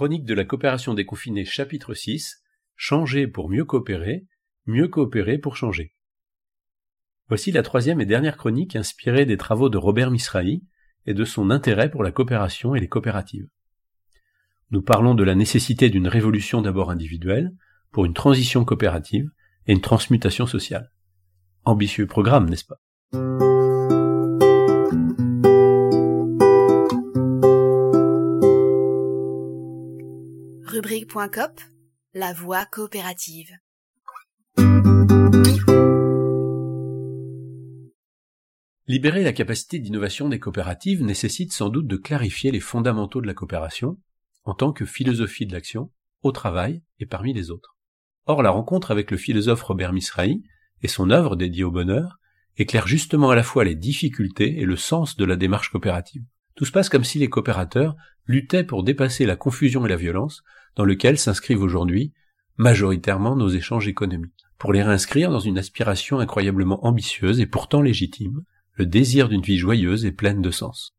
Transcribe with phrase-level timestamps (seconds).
[0.00, 2.42] Chronique de la coopération déconfinée chapitre 6
[2.74, 4.24] Changer pour mieux coopérer,
[4.64, 5.94] mieux coopérer pour changer.
[7.28, 10.64] Voici la troisième et dernière chronique inspirée des travaux de Robert Misrahi
[11.04, 13.46] et de son intérêt pour la coopération et les coopératives.
[14.70, 17.52] Nous parlons de la nécessité d'une révolution d'abord individuelle,
[17.90, 19.28] pour une transition coopérative
[19.66, 20.90] et une transmutation sociale.
[21.66, 23.59] Ambitieux programme, n'est-ce pas?
[32.14, 33.50] La voie coopérative.
[38.86, 43.34] Libérer la capacité d'innovation des coopératives nécessite sans doute de clarifier les fondamentaux de la
[43.34, 43.98] coopération
[44.44, 45.90] en tant que philosophie de l'action,
[46.22, 47.76] au travail et parmi les autres.
[48.24, 50.42] Or, la rencontre avec le philosophe Robert Misrahi
[50.80, 52.18] et son œuvre dédiée au bonheur
[52.56, 56.24] éclaire justement à la fois les difficultés et le sens de la démarche coopérative.
[56.54, 60.42] Tout se passe comme si les coopérateurs luttaient pour dépasser la confusion et la violence
[60.76, 62.12] dans lequel s'inscrivent aujourd'hui
[62.56, 68.42] majoritairement nos échanges économiques, pour les réinscrire dans une aspiration incroyablement ambitieuse et pourtant légitime,
[68.74, 70.94] le désir d'une vie joyeuse et pleine de sens.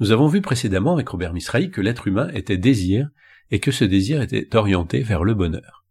[0.00, 3.08] Nous avons vu précédemment avec Robert Misrahi que l'être humain était désir
[3.50, 5.86] et que ce désir était orienté vers le bonheur.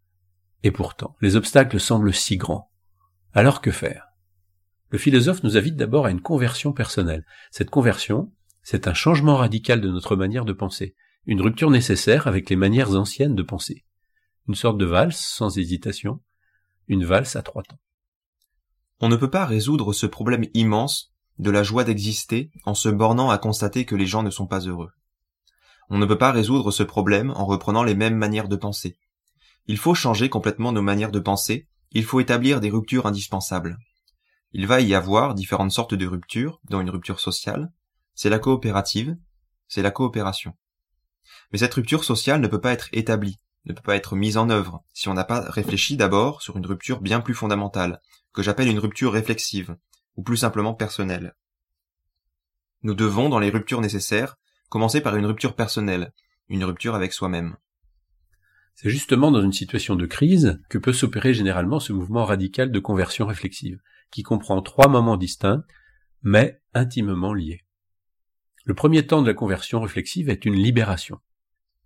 [0.62, 2.70] Et pourtant, les obstacles semblent si grands.
[3.34, 4.06] Alors que faire?
[4.90, 7.26] Le philosophe nous invite d'abord à une conversion personnelle.
[7.50, 10.94] Cette conversion, c'est un changement radical de notre manière de penser,
[11.26, 13.84] une rupture nécessaire avec les manières anciennes de penser.
[14.48, 16.20] Une sorte de valse, sans hésitation,
[16.86, 17.80] une valse à trois temps.
[19.00, 23.30] On ne peut pas résoudre ce problème immense de la joie d'exister en se bornant
[23.30, 24.90] à constater que les gens ne sont pas heureux.
[25.90, 28.98] On ne peut pas résoudre ce problème en reprenant les mêmes manières de penser.
[29.66, 33.78] Il faut changer complètement nos manières de penser, il faut établir des ruptures indispensables.
[34.52, 37.70] Il va y avoir différentes sortes de ruptures, dont une rupture sociale,
[38.14, 39.16] c'est la coopérative,
[39.68, 40.54] c'est la coopération.
[41.52, 44.50] Mais cette rupture sociale ne peut pas être établie, ne peut pas être mise en
[44.50, 48.00] œuvre, si on n'a pas réfléchi d'abord sur une rupture bien plus fondamentale,
[48.32, 49.76] que j'appelle une rupture réflexive,
[50.16, 51.34] ou plus simplement personnelle.
[52.82, 54.36] Nous devons, dans les ruptures nécessaires,
[54.68, 56.12] commencer par une rupture personnelle,
[56.48, 57.56] une rupture avec soi-même.
[58.74, 62.78] C'est justement dans une situation de crise que peut s'opérer généralement ce mouvement radical de
[62.78, 63.80] conversion réflexive,
[64.10, 65.64] qui comprend trois moments distincts,
[66.22, 67.64] mais intimement liés.
[68.64, 71.18] Le premier temps de la conversion réflexive est une libération.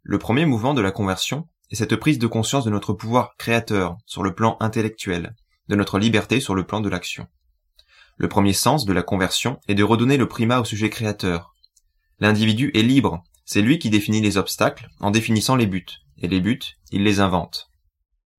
[0.03, 3.97] Le premier mouvement de la conversion est cette prise de conscience de notre pouvoir créateur
[4.07, 5.35] sur le plan intellectuel,
[5.69, 7.29] de notre liberté sur le plan de l'action.
[8.17, 11.55] Le premier sens de la conversion est de redonner le primat au sujet créateur.
[12.19, 15.87] L'individu est libre, c'est lui qui définit les obstacles en définissant les buts,
[16.19, 16.61] et les buts,
[16.91, 17.69] il les invente.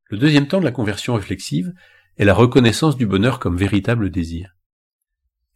[0.10, 1.74] Le deuxième temps de la conversion réflexive
[2.18, 4.56] est la reconnaissance du bonheur comme véritable désir.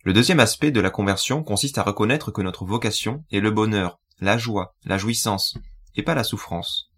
[0.04, 4.00] Le deuxième aspect de la conversion consiste à reconnaître que notre vocation est le bonheur,
[4.20, 5.58] la joie, la jouissance,
[5.96, 6.92] et pas la souffrance.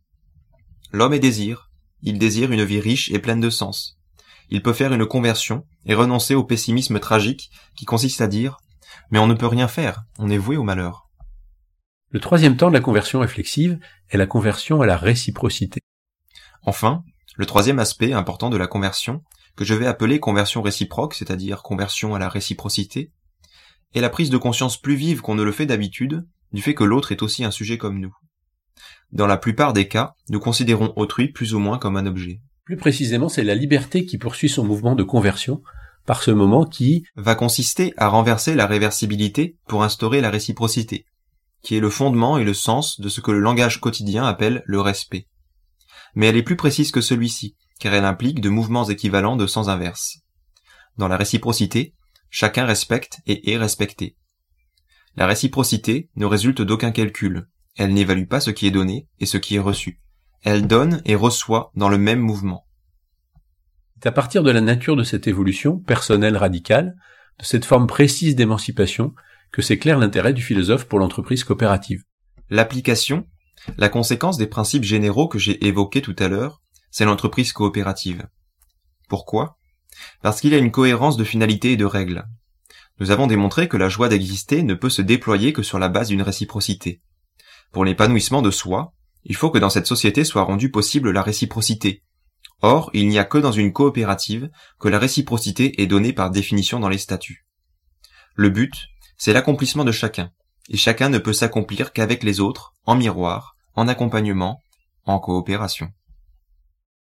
[0.92, 1.70] L'homme est désir,
[2.02, 3.98] il désire une vie riche et pleine de sens.
[4.50, 8.58] Il peut faire une conversion et renoncer au pessimisme tragique qui consiste à dire
[9.12, 11.10] Mais on ne peut rien faire, on est voué au malheur.
[12.10, 15.82] Le troisième temps de la conversion réflexive est la conversion à la réciprocité.
[16.64, 17.04] Enfin,
[17.36, 19.24] le troisième aspect important de la conversion,
[19.56, 23.12] que je vais appeler conversion réciproque, c'est-à-dire conversion à la réciprocité,
[23.94, 26.84] est la prise de conscience plus vive qu'on ne le fait d'habitude du fait que
[26.84, 28.16] l'autre est aussi un sujet comme nous.
[29.12, 32.42] Dans la plupart des cas, nous considérons autrui plus ou moins comme un objet.
[32.66, 35.62] Plus précisément, c'est la liberté qui poursuit son mouvement de conversion
[36.06, 41.06] par ce moment qui va consister à renverser la réversibilité pour instaurer la réciprocité,
[41.62, 44.82] qui est le fondement et le sens de ce que le langage quotidien appelle le
[44.82, 45.28] respect.
[46.16, 49.68] Mais elle est plus précise que celui-ci, car elle implique de mouvements équivalents de sens
[49.68, 50.20] inverse.
[50.98, 51.96] Dans la réciprocité,
[52.30, 54.18] chacun respecte et est respecté.
[55.16, 57.48] La réciprocité ne résulte d'aucun calcul,
[57.80, 60.02] elle n'évalue pas ce qui est donné et ce qui est reçu.
[60.44, 62.66] Elle donne et reçoit dans le même mouvement.
[63.96, 66.96] C'est à partir de la nature de cette évolution personnelle radicale,
[67.40, 69.14] de cette forme précise d'émancipation,
[69.52, 72.04] que s'éclaire l'intérêt du philosophe pour l'entreprise coopérative.
[72.50, 73.26] L'application,
[73.78, 76.62] la conséquence des principes généraux que j'ai évoqués tout à l'heure,
[76.92, 78.28] c'est l'entreprise coopérative.
[79.08, 79.58] Pourquoi?
[80.22, 82.26] Parce qu'il y a une cohérence de finalité et de règles.
[83.00, 86.10] Nous avons démontré que la joie d'exister ne peut se déployer que sur la base
[86.10, 87.02] d'une réciprocité.
[87.72, 88.94] Pour l'épanouissement de soi,
[89.24, 92.04] il faut que dans cette société soit rendue possible la réciprocité.
[92.62, 94.50] Or, il n'y a que dans une coopérative
[94.80, 97.46] que la réciprocité est donnée par définition dans les statuts.
[98.36, 98.74] Le but,
[99.18, 100.32] c'est l'accomplissement de chacun,
[100.70, 104.62] et chacun ne peut s'accomplir qu'avec les autres, en miroir, en accompagnement,
[105.06, 105.92] en coopération.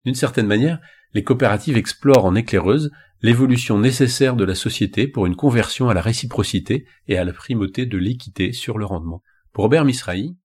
[0.06, 0.80] D'une certaine manière,
[1.13, 2.92] les coopératives explorent en éclaireuse
[3.22, 7.86] l'évolution nécessaire de la société pour une conversion à la réciprocité et à la primauté
[7.86, 9.24] de l'équité sur le rendement.
[9.52, 10.38] Pour Robert Misrahi,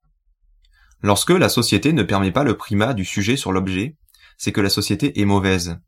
[1.02, 3.96] Lorsque la société ne permet pas le primat du sujet sur l'objet,
[4.36, 5.78] c'est que la société est mauvaise.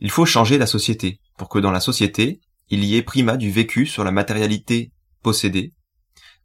[0.00, 3.50] Il faut changer la société pour que dans la société, il y ait primat du
[3.50, 4.92] vécu sur la matérialité
[5.22, 5.74] possédée,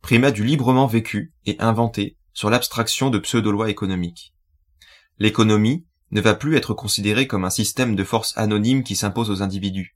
[0.02, 4.34] primat du librement vécu et inventé sur l'abstraction de pseudo-lois économiques.
[5.18, 9.42] L'économie ne va plus être considérée comme un système de force anonyme qui s'impose aux
[9.42, 9.96] individus.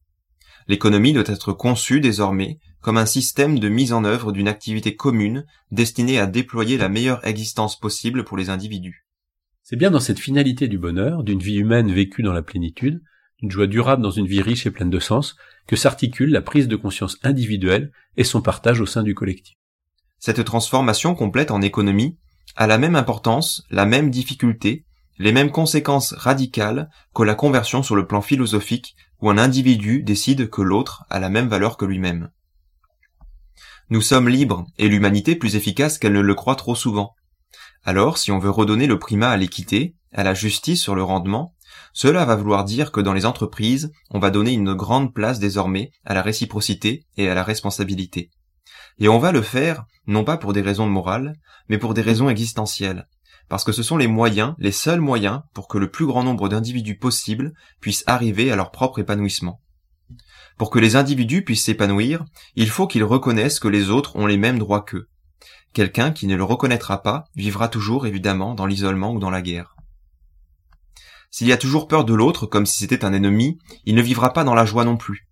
[0.67, 5.45] L'économie doit être conçue désormais comme un système de mise en œuvre d'une activité commune
[5.71, 9.05] destinée à déployer la meilleure existence possible pour les individus.
[9.61, 13.01] C'est bien dans cette finalité du bonheur, d'une vie humaine vécue dans la plénitude,
[13.39, 15.35] d'une joie durable dans une vie riche et pleine de sens,
[15.67, 19.55] que s'articule la prise de conscience individuelle et son partage au sein du collectif.
[20.17, 22.17] Cette transformation complète en économie
[22.55, 24.86] a la même importance, la même difficulté,
[25.19, 30.49] les mêmes conséquences radicales que la conversion sur le plan philosophique où un individu décide
[30.49, 32.29] que l'autre a la même valeur que lui-même.
[33.89, 37.15] Nous sommes libres et l'humanité plus efficace qu'elle ne le croit trop souvent.
[37.83, 41.53] Alors, si on veut redonner le primat à l'équité, à la justice sur le rendement,
[41.93, 45.91] cela va vouloir dire que dans les entreprises, on va donner une grande place désormais
[46.05, 48.29] à la réciprocité et à la responsabilité.
[48.99, 51.33] Et on va le faire, non pas pour des raisons morales,
[51.69, 53.07] mais pour des raisons existentielles,
[53.49, 56.49] parce que ce sont les moyens, les seuls moyens, pour que le plus grand nombre
[56.49, 59.61] d'individus possible puissent arriver à leur propre épanouissement.
[60.57, 64.37] Pour que les individus puissent s'épanouir, il faut qu'ils reconnaissent que les autres ont les
[64.37, 65.07] mêmes droits qu'eux.
[65.73, 69.75] Quelqu'un qui ne le reconnaîtra pas vivra toujours évidemment dans l'isolement ou dans la guerre.
[71.29, 74.33] S'il y a toujours peur de l'autre comme si c'était un ennemi, il ne vivra
[74.33, 75.27] pas dans la joie non plus.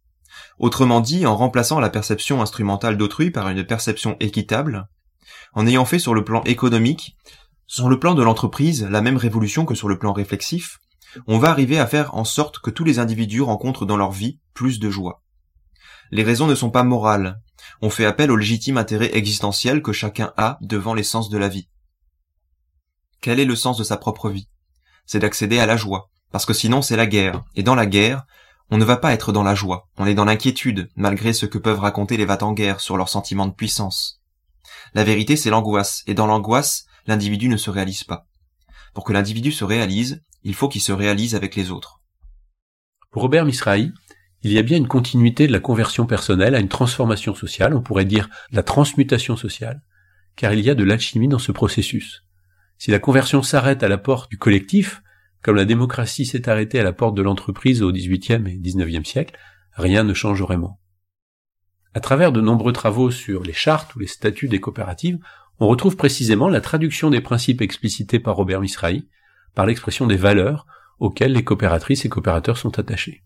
[0.60, 4.88] Autrement dit, en remplaçant la perception instrumentale d'autrui par une perception équitable,
[5.54, 7.16] en ayant fait sur le plan économique,
[7.68, 10.80] sur le plan de l'entreprise, la même révolution que sur le plan réflexif,
[11.28, 14.40] on va arriver à faire en sorte que tous les individus rencontrent dans leur vie
[14.54, 15.24] plus de joie.
[16.12, 17.40] Les raisons ne sont pas morales.
[17.82, 21.70] On fait appel au légitime intérêt existentiel que chacun a devant l'essence de la vie.
[23.22, 24.50] Quel est le sens de sa propre vie?
[25.06, 28.26] C'est d'accéder à la joie, parce que sinon c'est la guerre, et dans la guerre,
[28.70, 31.58] on ne va pas être dans la joie, on est dans l'inquiétude, malgré ce que
[31.58, 34.22] peuvent raconter les en guerre sur leur sentiment de puissance.
[34.94, 38.28] La vérité c'est l'angoisse, et dans l'angoisse, l'individu ne se réalise pas.
[38.94, 42.02] Pour que l'individu se réalise, il faut qu'il se réalise avec les autres.
[43.12, 43.92] Pour Robert Misrahi,
[44.42, 47.82] il y a bien une continuité de la conversion personnelle à une transformation sociale, on
[47.82, 49.82] pourrait dire la transmutation sociale,
[50.36, 52.24] car il y a de l'alchimie dans ce processus.
[52.78, 55.02] Si la conversion s'arrête à la porte du collectif,
[55.42, 59.38] comme la démocratie s'est arrêtée à la porte de l'entreprise au XVIIIe et XIXe siècle,
[59.74, 60.80] rien ne change vraiment.
[61.94, 65.20] À travers de nombreux travaux sur les chartes ou les statuts des coopératives,
[65.60, 69.08] on retrouve précisément la traduction des principes explicités par Robert Misrahi
[69.54, 70.68] par l'expression des valeurs
[71.00, 73.24] auxquelles les coopératrices et coopérateurs sont attachés.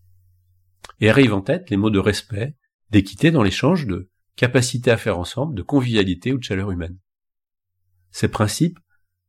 [1.00, 2.56] Et arrivent en tête les mots de respect,
[2.90, 6.98] d'équité dans l'échange, de capacité à faire ensemble, de convivialité ou de chaleur humaine.
[8.10, 8.78] Ces principes,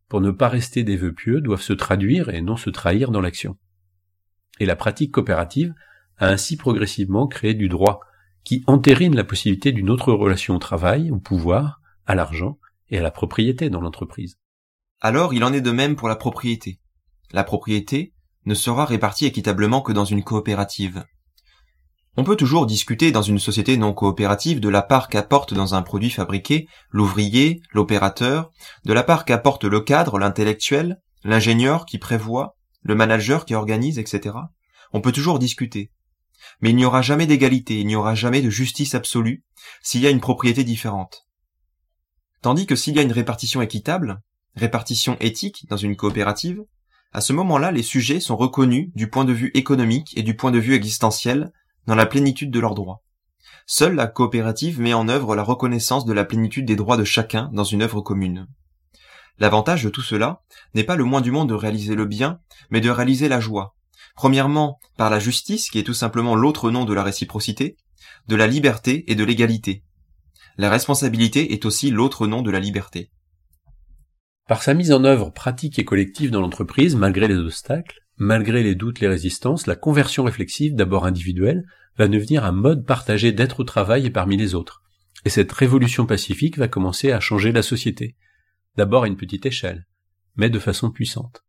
[0.08, 3.22] pour ne pas rester des vœux pieux, doivent se traduire et non se trahir dans
[3.22, 3.58] l'action.
[4.60, 5.74] Et la pratique coopérative
[6.18, 8.02] a ainsi progressivement créé du droit
[8.44, 12.58] qui entérine la possibilité d'une autre relation au travail, au pouvoir, à l'argent
[12.92, 14.38] et à la propriété dans l'entreprise.
[15.00, 16.80] Alors il en est de même pour la propriété.
[17.32, 18.14] La propriété
[18.46, 21.04] ne sera répartie équitablement que dans une coopérative.
[22.18, 25.82] On peut toujours discuter dans une société non coopérative de la part qu'apporte dans un
[25.82, 28.52] produit fabriqué l'ouvrier, l'opérateur,
[28.84, 34.36] de la part qu'apporte le cadre, l'intellectuel, l'ingénieur qui prévoit, le manager qui organise, etc.
[34.92, 35.92] On peut toujours discuter.
[36.60, 39.46] Mais il n'y aura jamais d'égalité, il n'y aura jamais de justice absolue
[39.82, 41.28] s'il y a une propriété différente.
[42.42, 44.22] Tandis que s'il y a une répartition équitable,
[44.56, 46.64] répartition éthique dans une coopérative,
[47.14, 50.52] à ce moment-là, les sujets sont reconnus du point de vue économique et du point
[50.52, 51.52] de vue existentiel
[51.86, 53.04] dans la plénitude de leurs droits.
[53.68, 57.50] Seule la coopérative met en œuvre la reconnaissance de la plénitude des droits de chacun
[57.54, 58.48] dans une œuvre commune.
[59.38, 60.42] L'avantage de tout cela
[60.74, 63.76] n'est pas le moins du monde de réaliser le bien, mais de réaliser la joie.
[64.16, 67.78] Premièrement, par la justice, qui est tout simplement l'autre nom de la réciprocité,
[68.28, 69.84] de la liberté et de l'égalité,
[70.62, 73.10] la responsabilité est aussi l'autre nom de la liberté.
[74.48, 78.76] Par sa mise en œuvre pratique et collective dans l'entreprise, malgré les obstacles, malgré les
[78.76, 81.64] doutes, les résistances, la conversion réflexive, d'abord individuelle,
[81.98, 84.84] va devenir un mode partagé d'être au travail et parmi les autres.
[85.26, 88.16] Et cette révolution pacifique va commencer à changer la société.
[88.78, 89.88] D'abord à une petite échelle,
[90.36, 91.44] mais de façon puissante.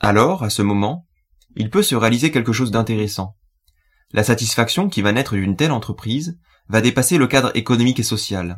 [0.00, 1.08] Alors, à ce moment,
[1.56, 3.38] il peut se réaliser quelque chose d'intéressant.
[4.12, 6.38] La satisfaction qui va naître d'une telle entreprise
[6.68, 8.56] va dépasser le cadre économique et social.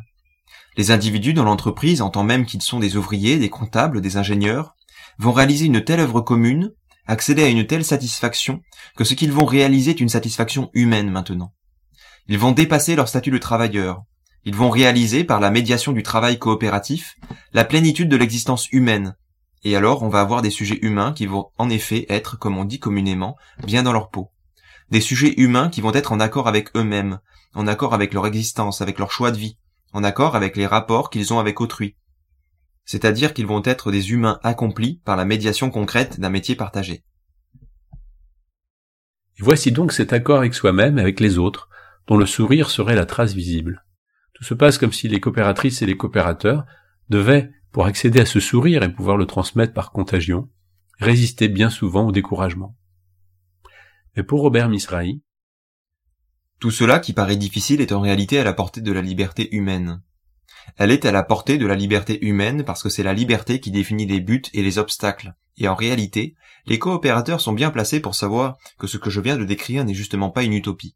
[0.77, 4.75] Les individus dans l'entreprise, en tant même qu'ils sont des ouvriers, des comptables, des ingénieurs,
[5.17, 6.71] vont réaliser une telle œuvre commune,
[7.07, 8.61] accéder à une telle satisfaction,
[8.97, 11.53] que ce qu'ils vont réaliser est une satisfaction humaine maintenant.
[12.27, 14.03] Ils vont dépasser leur statut de travailleur.
[14.43, 17.15] Ils vont réaliser, par la médiation du travail coopératif,
[17.53, 19.15] la plénitude de l'existence humaine.
[19.63, 22.65] Et alors, on va avoir des sujets humains qui vont en effet être, comme on
[22.65, 23.35] dit communément,
[23.65, 24.29] bien dans leur peau.
[24.91, 27.19] Des sujets humains qui vont être en accord avec eux-mêmes,
[27.55, 29.57] en accord avec leur existence, avec leur choix de vie,
[29.93, 31.95] en accord avec les rapports qu'ils ont avec autrui.
[32.83, 37.03] C'est-à-dire qu'ils vont être des humains accomplis par la médiation concrète d'un métier partagé.
[39.39, 41.69] voici donc cet accord avec soi-même et avec les autres,
[42.07, 43.83] dont le sourire serait la trace visible.
[44.33, 46.65] Tout se passe comme si les coopératrices et les coopérateurs
[47.09, 50.49] devaient, pour accéder à ce sourire et pouvoir le transmettre par contagion,
[50.99, 52.77] résister bien souvent au découragement.
[54.15, 55.21] Mais pour Robert Misrahi,
[56.59, 60.01] tout cela qui paraît difficile est en réalité à la portée de la liberté humaine.
[60.77, 63.71] Elle est à la portée de la liberté humaine parce que c'est la liberté qui
[63.71, 65.35] définit les buts et les obstacles.
[65.57, 66.35] Et en réalité,
[66.65, 69.93] les coopérateurs sont bien placés pour savoir que ce que je viens de décrire n'est
[69.93, 70.95] justement pas une utopie.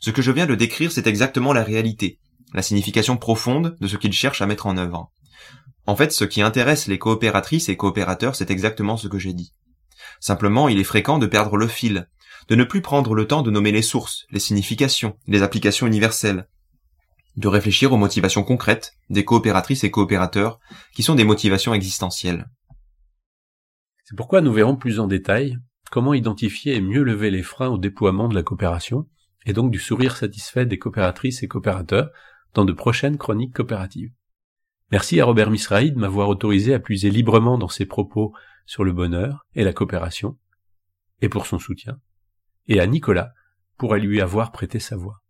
[0.00, 2.18] Ce que je viens de décrire, c'est exactement la réalité,
[2.54, 5.10] la signification profonde de ce qu'ils cherchent à mettre en œuvre.
[5.86, 9.52] En fait, ce qui intéresse les coopératrices et coopérateurs, c'est exactement ce que j'ai dit.
[10.20, 12.08] Simplement, il est fréquent de perdre le fil,
[12.48, 16.48] de ne plus prendre le temps de nommer les sources, les significations, les applications universelles,
[17.36, 20.60] de réfléchir aux motivations concrètes des coopératrices et coopérateurs,
[20.94, 22.46] qui sont des motivations existentielles.
[24.04, 25.58] C'est pourquoi nous verrons plus en détail
[25.90, 29.08] comment identifier et mieux lever les freins au déploiement de la coopération,
[29.46, 32.10] et donc du sourire satisfait des coopératrices et coopérateurs
[32.52, 34.12] dans de prochaines chroniques coopératives.
[34.90, 38.32] Merci à Robert Misrahi de m'avoir autorisé à puiser librement dans ses propos
[38.66, 40.38] sur le bonheur et la coopération,
[41.20, 41.98] et pour son soutien,
[42.68, 43.32] et à Nicolas
[43.76, 45.20] pour lui avoir prêté sa voix.